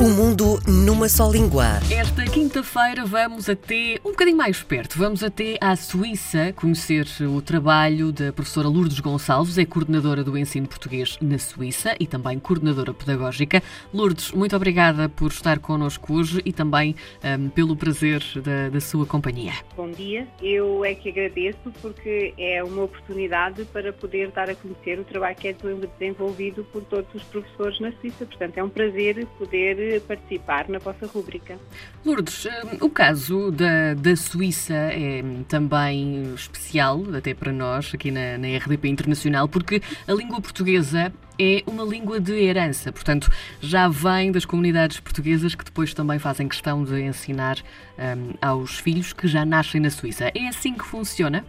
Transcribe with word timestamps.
O 0.00 0.08
mundo 0.08 0.58
numa 0.66 1.10
só 1.10 1.30
língua. 1.30 1.78
Esta 1.92 2.24
quinta-feira 2.24 3.04
vamos 3.04 3.50
até 3.50 4.00
um 4.02 4.12
bocadinho 4.12 4.38
mais 4.38 4.62
perto. 4.62 4.96
Vamos 4.96 5.22
até 5.22 5.58
à 5.60 5.76
Suíça 5.76 6.54
conhecer 6.54 7.06
o 7.28 7.42
trabalho 7.42 8.10
da 8.10 8.32
professora 8.32 8.66
Lourdes 8.66 8.98
Gonçalves, 8.98 9.58
é 9.58 9.66
coordenadora 9.66 10.24
do 10.24 10.38
ensino 10.38 10.66
português 10.66 11.18
na 11.20 11.38
Suíça 11.38 11.94
e 12.00 12.06
também 12.06 12.38
coordenadora 12.38 12.94
pedagógica. 12.94 13.62
Lourdes, 13.92 14.32
muito 14.32 14.56
obrigada 14.56 15.06
por 15.06 15.30
estar 15.30 15.58
connosco 15.58 16.14
hoje 16.14 16.40
e 16.46 16.52
também 16.52 16.96
um, 17.22 17.50
pelo 17.50 17.76
prazer 17.76 18.22
da, 18.42 18.70
da 18.70 18.80
sua 18.80 19.04
companhia. 19.04 19.52
Bom 19.76 19.90
dia, 19.90 20.26
eu 20.40 20.82
é 20.82 20.94
que 20.94 21.10
agradeço 21.10 21.70
porque 21.82 22.32
é 22.38 22.64
uma 22.64 22.84
oportunidade 22.84 23.66
para 23.66 23.92
poder 23.92 24.30
dar 24.30 24.48
a 24.48 24.54
conhecer 24.54 24.98
o 24.98 25.04
trabalho 25.04 25.36
que 25.36 25.48
é 25.48 25.52
desenvolvido 25.52 26.64
por 26.72 26.82
todos 26.84 27.14
os 27.14 27.22
professores 27.24 27.78
na 27.80 27.92
Suíça. 28.00 28.24
Portanto, 28.24 28.56
é 28.56 28.64
um 28.64 28.70
prazer 28.70 29.26
poder 29.38 29.89
participar 29.98 30.68
na 30.68 30.78
vossa 30.78 31.06
rúbrica. 31.06 31.58
Lourdes, 32.04 32.46
eh, 32.46 32.62
o 32.80 32.88
caso 32.88 33.50
da, 33.50 33.94
da 33.94 34.14
Suíça 34.14 34.74
é 34.74 35.22
também 35.48 36.32
especial, 36.34 37.02
até 37.16 37.34
para 37.34 37.52
nós, 37.52 37.92
aqui 37.94 38.10
na, 38.10 38.38
na 38.38 38.48
RDP 38.58 38.88
Internacional, 38.88 39.48
porque 39.48 39.82
a 40.06 40.12
língua 40.12 40.40
portuguesa 40.40 41.12
é 41.38 41.62
uma 41.66 41.84
língua 41.84 42.20
de 42.20 42.32
herança, 42.32 42.92
portanto, 42.92 43.30
já 43.60 43.88
vem 43.88 44.30
das 44.30 44.44
comunidades 44.44 45.00
portuguesas 45.00 45.54
que 45.54 45.64
depois 45.64 45.94
também 45.94 46.18
fazem 46.18 46.46
questão 46.46 46.84
de 46.84 47.00
ensinar 47.00 47.56
um, 47.98 48.34
aos 48.46 48.78
filhos 48.78 49.14
que 49.14 49.26
já 49.26 49.44
nascem 49.44 49.80
na 49.80 49.88
Suíça. 49.88 50.30
É 50.34 50.48
assim 50.48 50.74
que 50.74 50.84
funciona? 50.84 51.44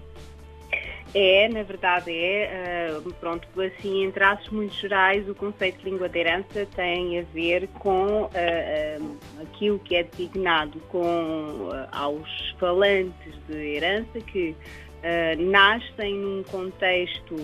É, 1.13 1.49
na 1.49 1.61
verdade 1.63 2.09
é, 2.09 2.97
uh, 2.97 3.13
pronto, 3.15 3.45
assim 3.61 4.05
em 4.05 4.11
traços 4.11 4.47
muito 4.49 4.73
gerais 4.75 5.27
o 5.27 5.35
conceito 5.35 5.79
de 5.79 5.89
língua 5.89 6.07
de 6.07 6.19
herança 6.19 6.65
tem 6.73 7.19
a 7.19 7.23
ver 7.33 7.67
com 7.79 8.23
uh, 8.23 8.27
uh, 8.27 9.17
aquilo 9.41 9.77
que 9.79 9.95
é 9.95 10.03
designado 10.03 10.79
com 10.87 11.69
aos 11.91 12.55
falantes 12.57 13.33
de 13.49 13.75
herança 13.75 14.21
que 14.21 14.55
nascem 15.37 16.13
num 16.13 16.43
contexto 16.43 17.35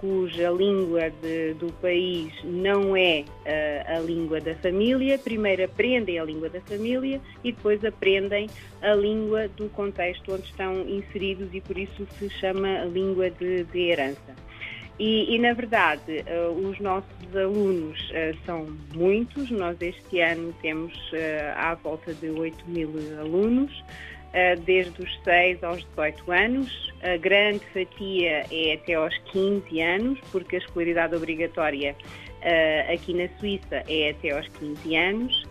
cuja 0.00 0.50
língua 0.50 1.10
de, 1.22 1.54
do 1.54 1.72
país 1.74 2.32
não 2.44 2.96
é 2.96 3.24
uh, 3.24 3.96
a 3.96 4.00
língua 4.00 4.40
da 4.40 4.54
família, 4.56 5.18
primeiro 5.18 5.64
aprendem 5.64 6.18
a 6.18 6.24
língua 6.24 6.48
da 6.48 6.60
família 6.62 7.20
e 7.42 7.52
depois 7.52 7.84
aprendem 7.84 8.48
a 8.82 8.94
língua 8.94 9.48
do 9.48 9.68
contexto 9.70 10.32
onde 10.32 10.44
estão 10.44 10.80
inseridos 10.88 11.48
e 11.52 11.60
por 11.60 11.76
isso 11.76 12.06
se 12.18 12.28
chama 12.30 12.84
língua 12.84 13.30
de, 13.30 13.64
de 13.64 13.78
herança. 13.78 14.34
E, 14.98 15.34
e, 15.34 15.38
na 15.38 15.52
verdade, 15.52 16.24
uh, 16.26 16.68
os 16.68 16.80
nossos 16.80 17.36
alunos 17.36 18.00
uh, 18.10 18.36
são 18.46 18.66
muitos, 18.94 19.50
nós 19.50 19.76
este 19.80 20.20
ano 20.20 20.54
temos 20.62 20.94
à 21.54 21.74
volta 21.74 22.14
de 22.14 22.30
8 22.30 22.64
mil 22.66 22.90
alunos. 23.20 23.84
Eh, 24.32 24.56
desde 24.56 25.02
os 25.02 25.20
6 25.24 25.62
aos 25.64 25.82
18 25.90 26.30
anos. 26.30 26.92
A 27.02 27.16
grande 27.16 27.60
fatia 27.72 28.44
é 28.50 28.74
até 28.74 28.94
aos 28.94 29.16
15 29.32 29.80
anos, 29.80 30.18
porque 30.32 30.56
a 30.56 30.58
escolaridade 30.58 31.14
obrigatória 31.14 31.96
eh, 32.42 32.92
aqui 32.92 33.14
na 33.14 33.28
Suíça 33.38 33.82
é 33.88 34.10
até 34.10 34.30
aos 34.30 34.46
15 34.48 34.96
anos. 34.96 35.44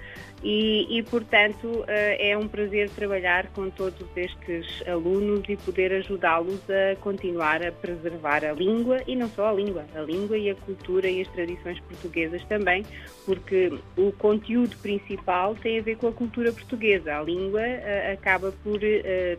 E, 0.48 1.00
e, 1.00 1.02
portanto, 1.02 1.84
eh, 1.88 2.30
é 2.30 2.38
um 2.38 2.48
prazer 2.48 2.88
trabalhar 2.92 3.48
com 3.48 3.68
todos 3.68 4.06
estes 4.16 4.88
alunos 4.88 5.42
e 5.50 5.58
poder 5.58 5.92
ajudá-los 5.92 6.62
a 6.70 6.96
continuar 6.98 7.66
a 7.66 7.72
preservar 7.72 8.46
a 8.46 8.54
língua 8.54 9.02
e 9.08 9.16
não 9.16 9.28
só 9.28 9.50
a 9.50 9.54
língua, 9.54 9.88
a 9.96 10.02
língua 10.02 10.38
e 10.38 10.52
a 10.52 10.54
cultura 10.54 11.10
e 11.10 11.22
as 11.22 11.28
tradições 11.30 11.80
portuguesas 11.80 12.46
também, 12.46 12.86
porque 13.26 13.74
o 13.98 14.12
conteúdo 14.12 14.78
principal 14.78 15.56
tem 15.56 15.80
a 15.80 15.82
ver 15.82 15.98
com 15.98 16.10
a 16.10 16.14
cultura 16.14 16.54
portuguesa. 16.54 17.18
A 17.18 17.24
língua 17.24 17.62
uh, 17.62 18.14
acaba 18.14 18.52
por 18.64 18.80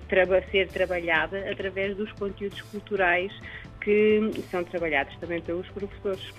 traba 0.09 0.43
ser 0.51 0.67
trabalhada 0.67 1.49
através 1.49 1.97
dos 1.97 2.11
conteúdos 2.15 2.61
culturais 2.63 3.33
que 3.81 4.33
são 4.51 4.65
trabalhados 4.65 5.15
também 5.19 5.41
pelos 5.41 5.69
professores. 5.69 6.35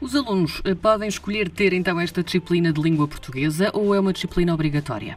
Os 0.00 0.14
alunos 0.14 0.60
eh, 0.64 0.74
podem 0.74 1.08
escolher 1.08 1.48
ter 1.48 1.72
então 1.72 2.00
esta 2.00 2.22
disciplina 2.22 2.72
de 2.72 2.80
língua 2.80 3.06
portuguesa 3.06 3.70
ou 3.72 3.94
é 3.94 4.00
uma 4.00 4.12
disciplina 4.12 4.52
obrigatória? 4.52 5.16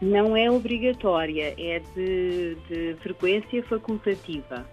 Não 0.00 0.36
é 0.36 0.50
obrigatória, 0.50 1.54
é 1.58 1.80
de, 1.94 2.56
de 2.68 2.96
frequência 3.00 3.62
facultativa. 3.64 4.66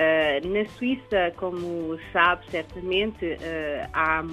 Uh, 0.00 0.48
na 0.48 0.66
Suíça, 0.78 1.30
como 1.36 1.98
sabe 2.10 2.42
certamente, 2.50 3.22
uh, 3.22 3.88
há 3.92 4.24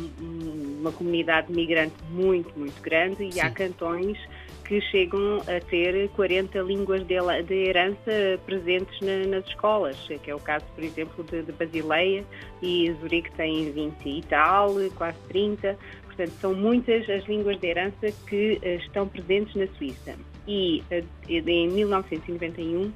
uma 0.79 0.93
comunidade 0.93 1.51
migrante 1.51 1.95
muito, 2.09 2.57
muito 2.57 2.81
grande 2.81 3.17
Sim. 3.17 3.31
e 3.33 3.41
há 3.41 3.51
cantões 3.51 4.17
que 4.63 4.79
chegam 4.79 5.41
a 5.41 5.59
ter 5.59 6.07
40 6.11 6.59
línguas 6.59 7.05
de, 7.05 7.15
de 7.43 7.53
herança 7.53 8.39
presentes 8.45 8.97
na, 9.01 9.27
nas 9.27 9.45
escolas, 9.45 9.97
que 10.23 10.31
é 10.31 10.35
o 10.35 10.39
caso, 10.39 10.63
por 10.73 10.85
exemplo, 10.85 11.21
de, 11.25 11.41
de 11.41 11.51
Basileia 11.51 12.23
e 12.61 12.89
Zurique 13.01 13.31
tem 13.33 13.69
20 13.69 14.05
e 14.05 14.21
tal, 14.21 14.75
quase 14.95 15.17
30. 15.27 15.77
Portanto, 16.05 16.31
são 16.39 16.53
muitas 16.53 17.09
as 17.09 17.25
línguas 17.25 17.59
de 17.59 17.67
herança 17.67 18.09
que 18.25 18.57
uh, 18.63 18.67
estão 18.79 19.05
presentes 19.05 19.53
na 19.53 19.67
Suíça. 19.77 20.15
E 20.47 20.81
em 21.27 21.67
1991 21.67 22.85
uh, 22.85 22.93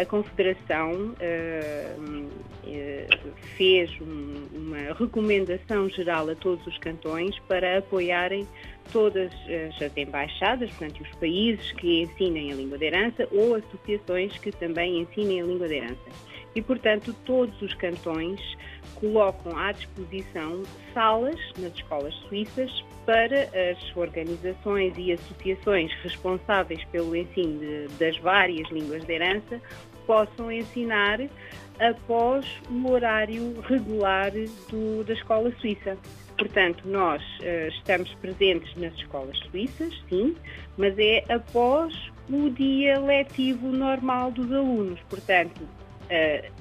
a 0.00 0.04
Confederação 0.06 1.14
fez 3.56 3.90
um, 4.00 4.46
uma 4.54 4.94
recomendação 4.94 5.88
geral 5.88 6.28
a 6.30 6.34
todos 6.34 6.64
os 6.66 6.78
cantões 6.78 7.38
para 7.48 7.78
apoiarem 7.78 8.46
todas 8.92 9.32
as 9.68 9.96
embaixadas, 9.96 10.70
portanto, 10.70 11.02
os 11.02 11.10
países 11.18 11.72
que 11.72 12.02
ensinem 12.02 12.52
a 12.52 12.54
língua 12.54 12.78
de 12.78 12.84
herança 12.84 13.28
ou 13.32 13.56
associações 13.56 14.36
que 14.38 14.52
também 14.52 15.00
ensinem 15.00 15.42
a 15.42 15.44
língua 15.44 15.68
de 15.68 15.74
herança. 15.74 16.35
E, 16.56 16.62
portanto, 16.62 17.14
todos 17.26 17.60
os 17.60 17.74
cantões 17.74 18.40
colocam 18.94 19.56
à 19.58 19.72
disposição 19.72 20.62
salas 20.94 21.38
nas 21.58 21.74
escolas 21.74 22.14
suíças 22.28 22.82
para 23.04 23.42
as 23.70 23.94
organizações 23.94 24.94
e 24.96 25.12
associações 25.12 25.92
responsáveis 26.02 26.82
pelo 26.84 27.14
ensino 27.14 27.60
de, 27.60 27.88
das 27.98 28.16
várias 28.18 28.66
línguas 28.70 29.04
de 29.04 29.12
herança 29.12 29.60
possam 30.06 30.50
ensinar 30.50 31.20
após 31.78 32.46
o 32.70 32.90
horário 32.90 33.60
regular 33.60 34.32
do, 34.70 35.04
da 35.04 35.12
escola 35.12 35.52
suíça. 35.60 35.98
Portanto, 36.38 36.84
nós 36.86 37.22
uh, 37.40 37.68
estamos 37.68 38.12
presentes 38.14 38.74
nas 38.76 38.94
escolas 38.94 39.36
suíças, 39.50 39.92
sim, 40.08 40.34
mas 40.78 40.98
é 40.98 41.22
após 41.28 41.94
o 42.30 42.48
dia 42.48 42.98
letivo 42.98 43.68
normal 43.68 44.30
dos 44.30 44.50
alunos. 44.50 44.98
Portanto, 45.08 45.60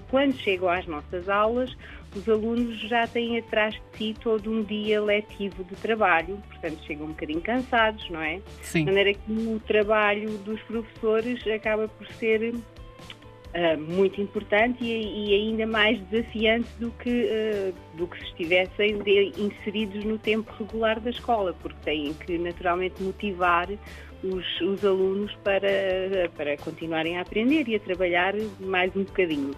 quando 0.10 0.36
chegam 0.38 0.70
às 0.70 0.86
nossas 0.88 1.30
aulas, 1.30 1.76
os 2.16 2.30
alunos 2.30 2.80
já 2.80 3.06
têm 3.06 3.38
atrás 3.38 3.76
de 3.76 3.98
si 3.98 4.16
todo 4.22 4.50
um 4.50 4.64
dia 4.64 5.02
letivo 5.02 5.64
de 5.66 5.76
trabalho, 5.76 6.42
portanto 6.50 6.82
chegam 6.86 7.08
um 7.08 7.10
bocadinho 7.10 7.42
cansados, 7.42 8.10
não 8.10 8.22
é? 8.22 8.40
Sim. 8.62 8.80
De 8.80 8.86
maneira 8.86 9.14
que 9.14 9.32
o 9.32 9.60
trabalho 9.68 10.38
dos 10.40 10.62
professores 10.62 11.46
acaba 11.48 11.88
por 11.88 12.08
ser 12.14 12.54
uh, 13.56 13.78
muito 13.78 14.22
importante 14.22 14.84
e, 14.84 15.30
e, 15.30 15.34
ainda 15.34 15.68
mais 15.68 16.00
desafiante 16.08 16.70
do 16.80 16.90
que, 16.92 17.10
uh, 17.10 17.98
do 17.98 18.08
que 18.08 18.18
se 18.20 18.26
estivessem 18.26 18.98
inseridos 19.38 20.06
no 20.06 20.18
tempo 20.18 20.52
regular 20.58 21.00
da 21.02 21.10
escola, 21.10 21.54
porque 21.62 21.78
têm 21.84 22.14
que 22.14 22.38
naturalmente 22.38 23.04
motivar 23.04 23.68
os, 24.34 24.62
os 24.62 24.84
alunos 24.84 25.34
para, 25.44 26.30
para 26.36 26.58
continuarem 26.58 27.18
a 27.18 27.22
aprender 27.22 27.68
e 27.68 27.75
a 27.75 27.80
trabalhar 27.80 28.34
mais 28.59 28.96
um 28.96 29.03
bocadinho. 29.03 29.52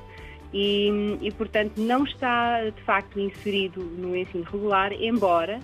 E, 0.54 0.90
e, 1.22 1.32
portanto, 1.32 1.74
não 1.78 2.06
está 2.06 2.70
de 2.70 2.82
facto 2.84 3.20
inserido 3.20 3.84
no 3.84 4.16
ensino 4.16 4.44
regular, 4.44 4.94
embora 4.94 5.60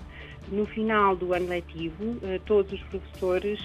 no 0.52 0.66
final 0.66 1.16
do 1.16 1.34
ano 1.34 1.48
letivo 1.48 2.18
eh, 2.22 2.40
todos 2.46 2.74
os 2.74 2.82
professores 2.82 3.60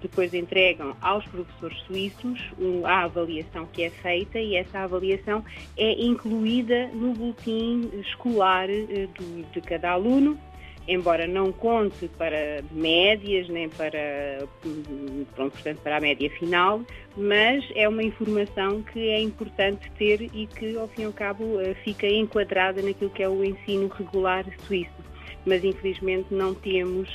depois 0.00 0.32
entregam 0.32 0.96
aos 1.00 1.24
professores 1.26 1.78
suíços 1.80 2.40
a 2.84 3.04
avaliação 3.04 3.66
que 3.66 3.82
é 3.82 3.90
feita 3.90 4.38
e 4.38 4.56
essa 4.56 4.80
avaliação 4.80 5.44
é 5.76 5.92
incluída 6.02 6.88
no 6.88 7.12
boletim 7.12 7.90
escolar 8.00 8.68
eh, 8.70 9.08
de 9.52 9.60
cada 9.60 9.90
aluno, 9.90 10.38
embora 10.88 11.26
não 11.26 11.52
conte 11.52 12.08
para 12.18 12.62
médias 12.70 13.48
nem 13.48 13.68
para, 13.68 14.46
pronto, 15.34 15.52
portanto, 15.52 15.78
para 15.82 15.96
a 15.96 16.00
média 16.00 16.30
final, 16.30 16.82
mas 17.16 17.64
é 17.74 17.88
uma 17.88 18.02
informação 18.02 18.82
que 18.82 19.08
é 19.08 19.20
importante 19.20 19.90
ter 19.98 20.22
e 20.22 20.46
que, 20.46 20.76
ao 20.76 20.88
fim 20.88 21.02
e 21.02 21.04
ao 21.04 21.12
cabo, 21.12 21.60
eh, 21.60 21.74
fica 21.84 22.06
enquadrada 22.06 22.82
naquilo 22.82 23.10
que 23.10 23.22
é 23.22 23.28
o 23.28 23.44
ensino 23.44 23.88
regular 23.88 24.44
suíço. 24.66 25.10
Mas 25.46 25.64
infelizmente 25.64 26.26
não 26.30 26.54
temos, 26.54 27.08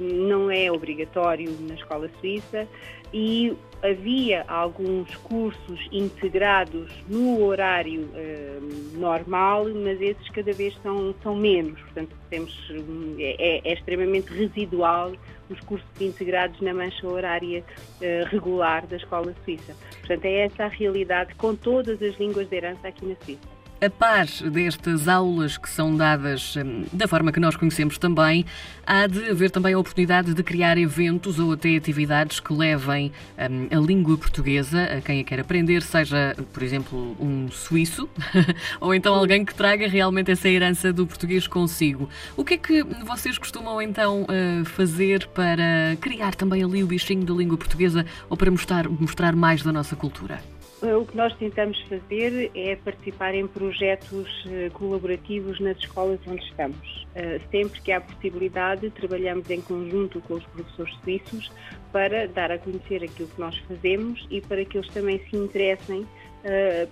não 0.00 0.50
é 0.50 0.70
obrigatório 0.70 1.50
na 1.60 1.74
escola 1.74 2.08
suíça 2.20 2.68
e 3.12 3.56
havia 3.84 4.44
alguns 4.48 5.14
cursos 5.16 5.88
integrados 5.92 6.90
no 7.06 7.44
horário 7.44 8.08
eh, 8.14 8.58
normal, 8.94 9.66
mas 9.74 10.00
esses 10.00 10.26
cada 10.30 10.52
vez 10.52 10.74
são, 10.82 11.14
são 11.22 11.36
menos. 11.36 11.78
Portanto, 11.82 12.16
temos, 12.30 12.72
é, 13.18 13.68
é, 13.68 13.72
extremamente 13.72 14.32
residual 14.32 15.12
os 15.50 15.60
cursos 15.60 15.86
integrados 16.00 16.58
na 16.62 16.72
mancha 16.72 17.06
horária 17.06 17.62
eh, 18.00 18.24
regular 18.26 18.86
da 18.86 18.96
escola 18.96 19.34
suíça. 19.44 19.76
Portanto, 20.00 20.24
é 20.24 20.46
essa 20.46 20.64
a 20.64 20.68
realidade 20.68 21.34
com 21.34 21.54
todas 21.54 22.02
as 22.02 22.18
línguas 22.18 22.48
de 22.48 22.56
herança 22.56 22.88
aqui 22.88 23.04
na 23.04 23.14
Suíça. 23.16 23.53
A 23.84 23.90
par 23.90 24.26
destas 24.50 25.08
aulas 25.08 25.58
que 25.58 25.68
são 25.68 25.94
dadas 25.94 26.56
hum, 26.56 26.86
da 26.90 27.06
forma 27.06 27.30
que 27.30 27.38
nós 27.38 27.54
conhecemos 27.54 27.98
também, 27.98 28.46
há 28.86 29.06
de 29.06 29.28
haver 29.28 29.50
também 29.50 29.74
a 29.74 29.78
oportunidade 29.78 30.32
de 30.32 30.42
criar 30.42 30.78
eventos 30.78 31.38
ou 31.38 31.52
até 31.52 31.76
atividades 31.76 32.40
que 32.40 32.50
levem 32.54 33.12
hum, 33.38 33.68
a 33.70 33.78
língua 33.78 34.16
portuguesa 34.16 34.84
a 34.84 35.02
quem 35.02 35.20
a 35.20 35.24
quer 35.24 35.40
aprender, 35.40 35.82
seja, 35.82 36.34
por 36.50 36.62
exemplo, 36.62 37.14
um 37.20 37.50
suíço 37.50 38.08
ou 38.80 38.94
então 38.94 39.14
alguém 39.14 39.44
que 39.44 39.54
traga 39.54 39.86
realmente 39.86 40.30
essa 40.30 40.48
herança 40.48 40.90
do 40.90 41.06
português 41.06 41.46
consigo. 41.46 42.08
O 42.38 42.42
que 42.42 42.54
é 42.54 42.56
que 42.56 42.82
vocês 43.04 43.36
costumam 43.36 43.82
então 43.82 44.24
eh, 44.30 44.64
fazer 44.64 45.26
para 45.26 45.94
criar 46.00 46.34
também 46.34 46.64
ali 46.64 46.82
o 46.82 46.86
bichinho 46.86 47.26
da 47.26 47.34
língua 47.34 47.58
portuguesa 47.58 48.06
ou 48.30 48.36
para 48.36 48.50
mostrar, 48.50 48.88
mostrar 48.88 49.36
mais 49.36 49.62
da 49.62 49.72
nossa 49.72 49.94
cultura? 49.94 50.53
O 50.92 51.06
que 51.06 51.16
nós 51.16 51.34
tentamos 51.36 51.80
fazer 51.88 52.50
é 52.54 52.76
participar 52.76 53.34
em 53.34 53.46
projetos 53.46 54.28
eh, 54.46 54.68
colaborativos 54.74 55.58
nas 55.58 55.78
escolas 55.78 56.20
onde 56.26 56.44
estamos. 56.44 57.06
Eh, 57.14 57.40
sempre 57.50 57.80
que 57.80 57.90
há 57.90 58.02
possibilidade, 58.02 58.90
trabalhamos 58.90 59.48
em 59.48 59.62
conjunto 59.62 60.20
com 60.20 60.34
os 60.34 60.44
professores 60.44 60.94
suíços 61.02 61.50
para 61.90 62.28
dar 62.28 62.52
a 62.52 62.58
conhecer 62.58 63.02
aquilo 63.02 63.28
que 63.28 63.40
nós 63.40 63.56
fazemos 63.66 64.26
e 64.30 64.42
para 64.42 64.62
que 64.66 64.76
eles 64.76 64.90
também 64.90 65.18
se 65.30 65.34
interessem 65.34 66.06
eh, 66.44 66.86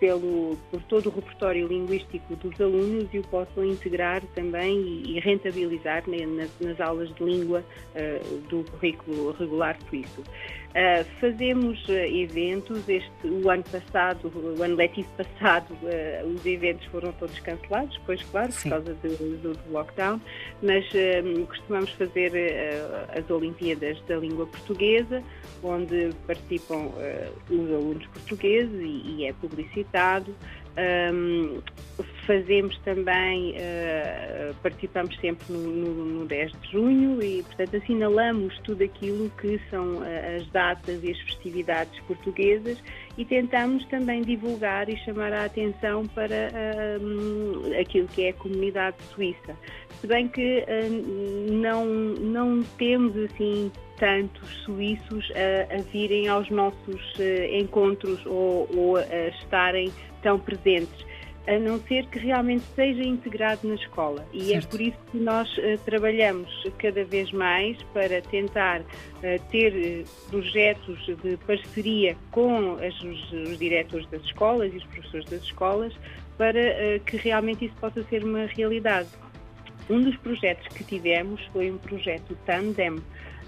pelo, 0.00 0.56
por 0.70 0.82
todo 0.84 1.10
o 1.10 1.12
repertório 1.12 1.68
linguístico 1.68 2.34
dos 2.36 2.58
alunos 2.58 3.06
e 3.12 3.18
o 3.18 3.22
possam 3.24 3.64
integrar 3.64 4.22
também 4.34 4.80
e, 4.80 5.16
e 5.16 5.20
rentabilizar 5.20 6.08
né, 6.08 6.24
nas, 6.26 6.50
nas, 6.58 6.80
aulas 6.80 7.14
de 7.14 7.22
língua 7.22 7.62
uh, 7.94 8.38
do 8.48 8.64
currículo 8.72 9.32
regular 9.32 9.76
suíço. 9.88 10.22
Uh, 10.22 11.04
fazemos 11.20 11.86
uh, 11.88 11.92
eventos, 11.92 12.88
este, 12.88 13.26
o 13.26 13.50
ano 13.50 13.64
passado, 13.64 14.32
o 14.34 14.62
ano 14.62 14.76
letivo 14.76 15.08
passado, 15.16 15.76
os 16.32 16.46
eventos 16.46 16.86
foram 16.86 17.12
todos 17.12 17.38
cancelados, 17.40 18.00
pois 18.06 18.22
claro, 18.22 18.52
Sim. 18.52 18.70
por 18.70 18.76
causa 18.76 18.94
do, 18.94 19.38
do, 19.38 19.52
do 19.52 19.72
lockdown, 19.72 20.20
mas 20.62 20.86
costumamos 21.48 21.90
fazer 21.90 22.32
as 23.16 23.28
Olimpíadas 23.28 24.00
da 24.06 24.16
Língua 24.16 24.46
Portuguesa, 24.46 25.22
onde 25.62 26.10
participam 26.26 26.90
os 27.50 27.70
alunos 27.72 28.06
portugueses 28.06 28.72
e, 28.80 29.16
e 29.16 29.24
é 29.26 29.32
publicidade 29.90 30.32
um, 31.12 31.60
fazemos 32.26 32.78
também, 32.78 33.56
uh, 33.56 34.54
participamos 34.62 35.18
sempre 35.18 35.52
no, 35.52 35.58
no, 35.58 36.04
no, 36.04 36.26
10 36.26 36.52
de 36.52 36.72
junho 36.72 37.22
e, 37.22 37.42
portanto, 37.42 37.76
assinalamos 37.76 38.56
tudo 38.60 38.84
aquilo 38.84 39.28
que 39.40 39.60
são 39.68 39.96
uh, 39.96 40.36
as 40.36 40.46
datas 40.50 41.02
e 41.02 41.10
as 41.10 41.18
festividades 41.22 41.98
portuguesas 42.06 42.78
e 43.18 43.24
tentamos 43.24 43.84
também 43.86 44.22
divulgar 44.22 44.88
e 44.88 44.96
chamar 44.98 45.32
a 45.32 45.44
atenção 45.44 46.06
para 46.06 46.50
uh, 46.52 47.80
aquilo 47.80 48.06
que 48.08 48.26
é 48.26 48.28
a 48.30 48.34
comunidade 48.34 48.96
suíça. 49.12 49.56
Se 50.00 50.06
bem 50.06 50.28
que 50.28 50.64
uh, 50.68 51.52
não, 51.52 51.84
não 51.84 52.62
temos 52.78 53.16
assim 53.16 53.72
tantos 54.00 54.48
suíços 54.64 55.30
a, 55.36 55.76
a 55.76 55.82
virem 55.92 56.26
aos 56.26 56.50
nossos 56.50 57.14
uh, 57.18 57.54
encontros 57.54 58.26
ou, 58.26 58.68
ou 58.74 58.96
a 58.96 59.28
estarem 59.28 59.92
tão 60.20 60.40
presentes 60.40 61.06
a 61.46 61.58
não 61.58 61.80
ser 61.80 62.06
que 62.06 62.18
realmente 62.18 62.64
seja 62.74 63.02
integrado 63.02 63.66
na 63.66 63.74
escola. 63.74 64.24
E 64.32 64.52
é 64.52 64.60
certo. 64.60 64.66
é 64.66 64.70
por 64.70 64.80
isso 64.80 64.98
que 65.10 65.18
nós 65.18 65.58
uh, 65.58 65.78
trabalhamos 65.84 66.48
cada 66.78 67.04
vez 67.04 67.32
mais 67.32 67.76
para 67.94 68.20
tentar 68.22 68.80
uh, 68.80 68.84
ter 69.50 69.72
uh, 69.72 70.30
projetos 70.30 71.06
de 71.06 71.36
parceria 71.38 72.16
com 72.30 72.74
as, 72.74 72.94
os, 73.02 73.32
os, 73.32 73.58
diretores 73.58 74.06
das 74.10 74.22
escolas 74.22 74.72
e 74.72 74.76
os 74.76 74.84
professores 74.84 75.26
das 75.26 75.42
escolas 75.42 75.92
para 76.36 76.98
que 77.04 77.18
realmente 77.18 77.66
isso 77.66 77.74
possa 77.78 78.02
ser 78.04 78.24
uma 78.24 78.46
realidade. 78.46 79.10
Um 79.90 80.00
dos 80.00 80.16
projetos 80.16 80.66
que 80.68 80.82
tivemos 80.84 81.38
foi 81.52 81.70
um 81.70 81.76
projeto 81.76 82.34
Tandem, 82.46 82.96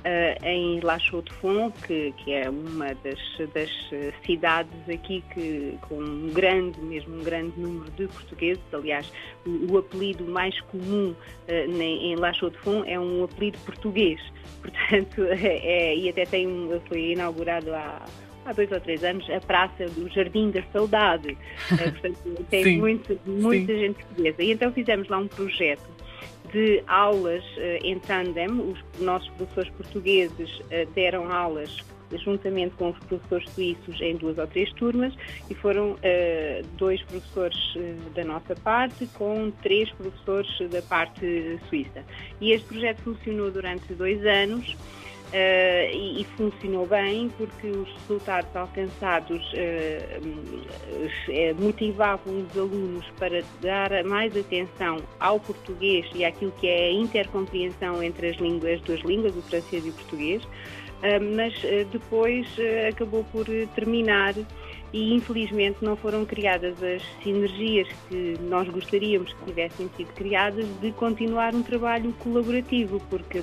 uh, 0.04 0.46
em 0.46 0.80
La 0.80 0.98
Chaux-de-Fonds, 0.98 1.72
que, 1.82 2.12
que, 2.18 2.32
é 2.32 2.48
uma 2.48 2.94
das, 2.94 3.18
das, 3.54 3.70
cidades 4.24 4.88
aqui 4.88 5.22
que, 5.32 5.78
com 5.88 5.96
um 5.96 6.30
grande, 6.32 6.80
mesmo 6.80 7.16
um 7.16 7.22
grande 7.22 7.58
número 7.58 7.90
de 7.92 8.06
portugueses. 8.08 8.62
Aliás, 8.72 9.10
o, 9.46 9.72
o 9.72 9.78
apelido 9.78 10.24
mais 10.24 10.58
comum 10.62 11.10
uh, 11.10 11.82
em 11.82 12.16
La 12.16 12.32
Chaux-de-Fonds 12.32 12.88
é 12.88 12.98
um 12.98 13.24
apelido 13.24 13.58
português. 13.64 14.20
Portanto, 14.62 15.22
é, 15.24 15.96
e 15.96 16.08
até 16.08 16.24
tem 16.24 16.46
um, 16.46 16.80
foi 16.88 17.12
inaugurado 17.12 17.74
há 17.74 18.04
há 18.44 18.52
dois 18.52 18.70
ou 18.70 18.80
três 18.80 19.02
anos, 19.04 19.28
a 19.30 19.40
Praça 19.40 19.86
do 19.86 20.08
Jardim 20.08 20.50
da 20.50 20.62
Saudade. 20.72 21.36
Eh, 21.70 21.90
portanto, 21.90 22.44
tem 22.50 22.78
muito, 22.78 23.18
muita 23.26 23.72
Sim. 23.72 23.78
gente 23.78 24.04
portuguesa. 24.04 24.42
E 24.42 24.52
então 24.52 24.72
fizemos 24.72 25.08
lá 25.08 25.18
um 25.18 25.28
projeto 25.28 25.91
de 26.52 26.82
aulas 26.86 27.42
uh, 27.56 27.84
em 27.84 27.98
tandem. 27.98 28.48
Os 28.48 28.78
nossos 29.00 29.28
professores 29.30 29.70
portugueses 29.70 30.50
uh, 30.60 30.90
deram 30.94 31.32
aulas 31.32 31.76
juntamente 32.24 32.74
com 32.74 32.90
os 32.90 32.98
professores 32.98 33.48
suíços 33.52 33.98
em 34.02 34.16
duas 34.16 34.36
ou 34.36 34.46
três 34.46 34.70
turmas 34.74 35.14
e 35.48 35.54
foram 35.54 35.92
uh, 35.92 36.66
dois 36.76 37.02
professores 37.04 37.56
da 38.14 38.22
nossa 38.22 38.54
parte 38.54 39.06
com 39.14 39.50
três 39.62 39.90
professores 39.92 40.70
da 40.70 40.82
parte 40.82 41.58
suíça. 41.70 42.04
E 42.38 42.52
este 42.52 42.68
projeto 42.68 43.00
funcionou 43.02 43.50
durante 43.50 43.94
dois 43.94 44.24
anos 44.26 44.76
Uh, 45.32 45.88
e, 45.90 46.20
e, 46.20 46.24
funcionou 46.36 46.86
bem 46.86 47.30
porque 47.38 47.66
os 47.66 47.88
resultados 48.00 48.54
alcançados 48.54 49.42
uh, 49.54 50.28
uh, 50.28 51.62
motivavam 51.62 52.40
os 52.42 52.58
alunos 52.58 53.06
para 53.18 53.42
dar 53.62 54.04
mais 54.04 54.36
atenção 54.36 54.98
ao 55.18 55.40
português 55.40 56.06
e 56.14 56.22
àquilo 56.22 56.52
que 56.60 56.68
é 56.68 56.88
a 56.88 56.92
intercompreensão 56.92 58.02
entre 58.02 58.28
as 58.28 58.36
línguas, 58.36 58.74
as 58.74 58.80
duas 58.82 59.00
línguas, 59.00 59.34
o 59.34 59.40
francês 59.40 59.86
e 59.86 59.88
o 59.88 59.92
português, 59.94 60.42
mas 61.34 61.54
depois 61.90 62.46
acabou 62.88 63.24
por 63.32 63.46
terminar 63.74 64.34
e 64.92 65.14
infelizmente 65.14 65.78
não 65.80 65.96
foram 65.96 66.24
criadas 66.26 66.80
as 66.82 67.02
sinergias 67.22 67.88
que 68.08 68.36
nós 68.42 68.68
gostaríamos 68.68 69.32
que 69.32 69.44
tivessem 69.46 69.90
sido 69.96 70.12
criadas 70.12 70.66
de 70.80 70.92
continuar 70.92 71.54
um 71.54 71.62
trabalho 71.62 72.12
colaborativo, 72.20 73.00
porque 73.08 73.42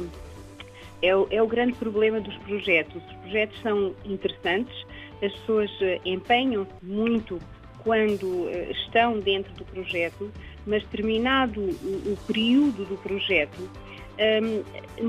é 1.01 1.16
o, 1.16 1.28
é 1.30 1.42
o 1.42 1.48
grande 1.48 1.74
problema 1.74 2.20
dos 2.20 2.36
projetos. 2.38 3.01
Os 3.03 3.13
projetos 3.18 3.60
são 3.62 3.94
interessantes, 4.06 4.75
as 5.24 5.32
pessoas 5.34 5.70
eh, 5.82 6.00
empenham-se 6.06 6.72
muito 6.82 7.39
quando 7.84 8.50
eh, 8.50 8.72
estão 8.72 9.20
dentro 9.20 9.53
do 9.53 9.65
projeto, 9.65 10.32
mas 10.65 10.84
terminado 10.86 11.62
o, 11.62 12.13
o 12.13 12.18
período 12.27 12.86
do 12.86 12.98
projeto, 12.98 13.70
um, 14.20 14.63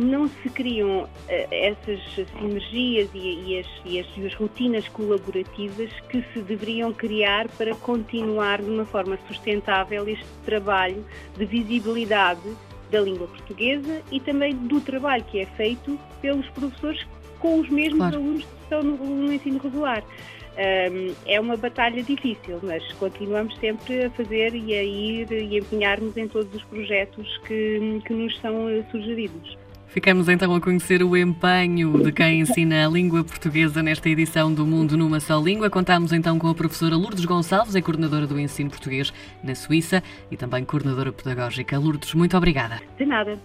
não 0.08 0.28
se 0.28 0.48
criam 0.50 1.02
uh, 1.02 1.08
essas 1.50 2.00
sinergias 2.38 3.08
e, 3.12 3.18
e, 3.18 3.58
as, 3.58 3.66
e, 3.84 3.98
as, 3.98 4.06
e, 4.16 4.26
as, 4.26 4.34
rotinas 4.34 4.86
colaborativas 4.88 5.90
que 6.08 6.24
se 6.32 6.40
deveriam 6.42 6.92
criar 6.92 7.48
para 7.48 7.74
continuar 7.74 8.62
de 8.62 8.70
uma 8.70 8.84
forma 8.84 9.18
sustentável 9.26 10.08
este 10.08 10.24
trabalho 10.44 11.04
de 11.36 11.44
visibilidade 11.44 12.56
da 12.90 13.00
língua 13.00 13.26
portuguesa 13.28 14.02
e 14.10 14.20
também 14.20 14.54
do 14.54 14.80
trabalho 14.80 15.24
que 15.24 15.40
é 15.40 15.46
feito 15.46 15.98
pelos 16.20 16.46
professores 16.50 17.06
com 17.38 17.60
os 17.60 17.68
mesmos 17.68 17.98
claro. 17.98 18.16
alunos 18.16 18.44
que 18.44 18.62
estão 18.62 18.82
no, 18.82 18.96
no 18.96 19.32
ensino 19.32 19.58
regular. 19.58 20.02
Um, 20.50 21.14
é 21.26 21.40
uma 21.40 21.56
batalha 21.56 22.02
difícil, 22.02 22.58
mas 22.62 22.86
continuamos 22.94 23.56
sempre 23.58 24.04
a 24.04 24.10
fazer 24.10 24.54
e 24.54 24.74
a 24.74 24.82
ir 24.82 25.32
e 25.32 25.56
empenhar-nos 25.56 26.16
em 26.16 26.28
todos 26.28 26.52
os 26.54 26.62
projetos 26.64 27.38
que, 27.46 28.02
que 28.04 28.12
nos 28.12 28.38
são 28.40 28.66
sugeridos. 28.90 29.56
Ficamos 29.90 30.28
então 30.28 30.54
a 30.54 30.60
conhecer 30.60 31.02
o 31.02 31.16
empenho 31.16 32.00
de 32.00 32.12
quem 32.12 32.40
ensina 32.40 32.86
a 32.86 32.88
língua 32.88 33.24
portuguesa 33.24 33.82
nesta 33.82 34.08
edição 34.08 34.54
do 34.54 34.64
Mundo 34.64 34.96
numa 34.96 35.18
Só 35.18 35.40
Língua. 35.40 35.68
Contamos 35.68 36.12
então 36.12 36.38
com 36.38 36.48
a 36.48 36.54
professora 36.54 36.96
Lourdes 36.96 37.24
Gonçalves, 37.24 37.74
é 37.74 37.82
coordenadora 37.82 38.24
do 38.24 38.38
ensino 38.38 38.70
português 38.70 39.12
na 39.42 39.56
Suíça 39.56 40.00
e 40.30 40.36
também 40.36 40.64
coordenadora 40.64 41.12
pedagógica. 41.12 41.76
Lourdes, 41.76 42.14
muito 42.14 42.36
obrigada. 42.36 42.80
De 42.96 43.04
nada. 43.04 43.36